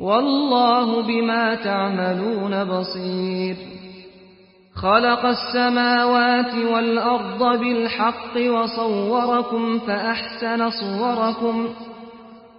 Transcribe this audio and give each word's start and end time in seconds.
والله 0.00 1.02
بما 1.02 1.54
تعملون 1.54 2.64
بصير. 2.64 3.56
خلق 4.74 5.24
السماوات 5.26 6.54
والأرض 6.72 7.60
بالحق 7.60 8.36
وصوركم 8.36 9.78
فأحسن 9.78 10.70
صوركم 10.70 11.68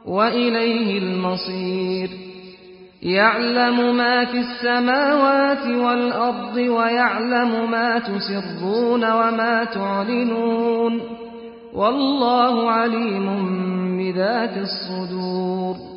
وإليه 0.06 0.98
المصير. 0.98 2.10
يعلم 3.04 3.98
ما 3.98 4.26
في 4.26 4.38
السماوات 4.38 5.68
والأرض 5.68 6.58
ويعلم 6.58 7.72
ما 7.72 8.00
تسرون 8.00 9.12
وما 9.12 9.64
تعلنون. 9.64 11.02
والله 11.74 12.72
عليم 12.72 13.28
بذات 13.98 14.58
الصدور. 14.58 15.97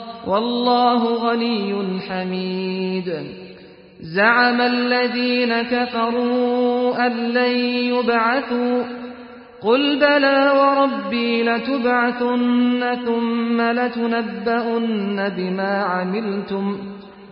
والله 0.27 1.03
غني 1.03 1.99
حميد. 2.09 3.13
زعم 4.01 4.61
الذين 4.61 5.61
كفروا 5.61 7.07
أن 7.07 7.11
لن 7.11 7.55
يبعثوا. 7.65 8.83
قل 9.61 9.99
بلى 9.99 10.51
وربي 10.57 11.43
لتبعثن 11.43 12.95
ثم 13.05 13.61
لتنبؤن 13.61 15.29
بما 15.29 15.83
عملتم 15.83 16.77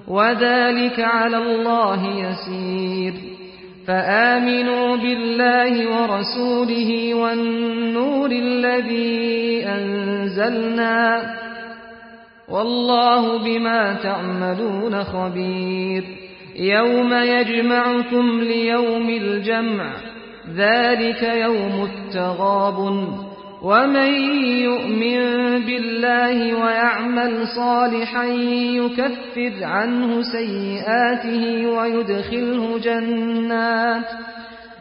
وذلك 0.08 1.00
على 1.00 1.38
الله 1.38 2.08
يسير. 2.08 3.14
فآمنوا 3.88 4.96
بالله 4.96 6.02
ورسوله 6.02 7.14
والنور 7.14 8.32
الذي 8.32 9.66
أنزلنا. 9.66 11.22
والله 12.52 13.44
بما 13.44 13.94
تعملون 13.94 15.04
خبير. 15.04 16.04
يوم 16.56 17.14
يجمعكم 17.14 18.42
ليوم 18.42 19.10
الجمع 19.10 19.94
ذلك 20.56 21.24
يوم 21.24 21.90
التغاب 21.92 22.80
ومن 23.62 24.14
يؤمن 24.64 25.20
بالله 25.66 26.64
ويعمل 26.64 27.48
صالحا 27.48 28.26
يكفر 28.26 29.64
عنه 29.64 30.22
سيئاته 30.22 31.68
ويدخله 31.68 32.78
جنات. 32.78 34.06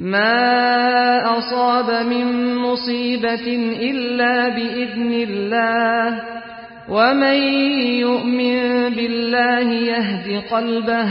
ما 0.00 1.38
أصاب 1.38 2.06
من 2.06 2.56
مصيبة 2.56 3.46
إلا 3.90 4.48
بإذن 4.48 5.12
الله 5.12 6.20
ومن 6.88 7.38
يؤمن 8.00 8.88
بالله 8.94 9.72
يهد 9.72 10.42
قلبه 10.50 11.08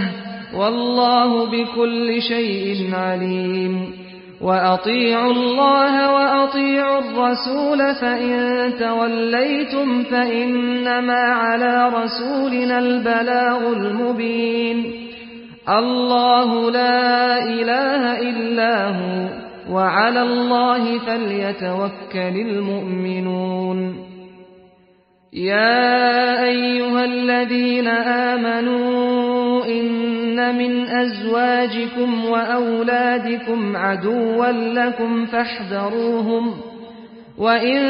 والله 0.55 1.45
بكل 1.51 2.21
شيء 2.21 2.89
عليم 2.93 3.93
وأطيعوا 4.41 5.31
الله 5.31 6.13
وأطيعوا 6.13 6.99
الرسول 6.99 7.95
فإن 8.01 8.73
توليتم 8.79 10.03
فإنما 10.03 11.21
على 11.33 11.89
رسولنا 11.93 12.79
البلاغ 12.79 13.73
المبين 13.73 15.04
الله 15.69 16.71
لا 16.71 17.37
إله 17.43 18.19
إلا 18.29 18.87
هو 18.89 19.29
وعلى 19.75 20.21
الله 20.21 20.99
فليتوكل 20.99 22.35
المؤمنون. 22.47 24.05
يا 25.33 26.43
أيها 26.43 27.05
الذين 27.05 27.87
آمنوا 27.87 29.65
إن 29.65 30.57
من 30.57 30.89
أزواجكم 30.89 32.25
وأولادكم 32.25 33.77
عدوا 33.77 34.51
لكم 34.51 35.25
فاحذروهم 35.25 36.53
وإن 37.37 37.81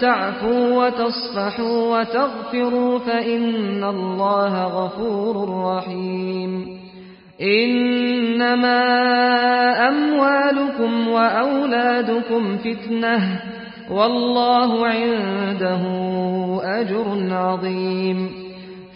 تعفوا 0.00 0.86
وتصفحوا 0.86 2.00
وتغفروا 2.00 2.98
فإن 2.98 3.84
الله 3.84 4.64
غفور 4.64 5.64
رحيم. 5.76 6.85
إنما 7.40 8.82
أموالكم 9.88 11.08
وأولادكم 11.08 12.56
فتنة 12.56 13.40
والله 13.90 14.86
عنده 14.86 15.82
أجر 16.64 17.34
عظيم. 17.34 18.46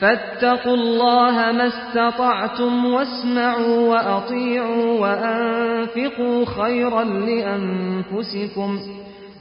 فاتقوا 0.01 0.75
الله 0.75 1.33
ما 1.33 1.67
استطعتم 1.67 2.85
واسمعوا 2.85 3.89
وأطيعوا 3.89 5.01
وأنفقوا 5.01 6.45
خيرا 6.45 7.05
لأنفسكم 7.05 8.79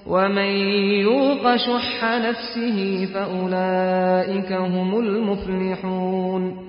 ومن 0.07 0.51
يوق 1.01 1.55
شح 1.55 2.03
نفسه 2.03 3.07
فأولئك 3.13 4.51
هم 4.51 4.99
المفلحون. 4.99 6.68